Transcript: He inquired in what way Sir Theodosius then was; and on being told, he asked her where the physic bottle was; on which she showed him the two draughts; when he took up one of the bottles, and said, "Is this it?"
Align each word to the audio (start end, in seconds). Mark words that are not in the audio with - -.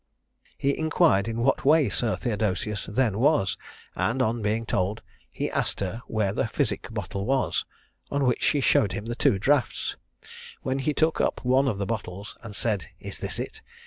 He 0.57 0.75
inquired 0.75 1.27
in 1.27 1.43
what 1.43 1.63
way 1.63 1.87
Sir 1.87 2.15
Theodosius 2.15 2.87
then 2.87 3.19
was; 3.19 3.55
and 3.95 4.19
on 4.19 4.41
being 4.41 4.65
told, 4.65 5.03
he 5.29 5.51
asked 5.51 5.79
her 5.79 6.01
where 6.07 6.33
the 6.33 6.47
physic 6.47 6.87
bottle 6.91 7.23
was; 7.23 7.65
on 8.09 8.25
which 8.25 8.41
she 8.41 8.61
showed 8.61 8.93
him 8.93 9.05
the 9.05 9.13
two 9.15 9.37
draughts; 9.37 9.97
when 10.63 10.79
he 10.79 10.95
took 10.95 11.21
up 11.21 11.45
one 11.45 11.67
of 11.67 11.77
the 11.77 11.85
bottles, 11.85 12.35
and 12.41 12.55
said, 12.55 12.87
"Is 12.99 13.19
this 13.19 13.37
it?" 13.37 13.61